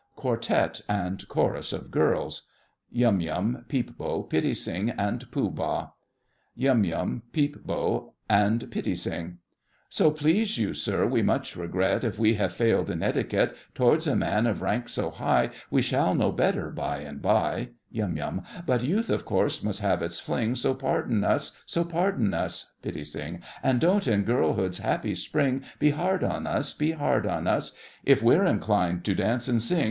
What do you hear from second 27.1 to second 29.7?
on us, If we're inclined to dance and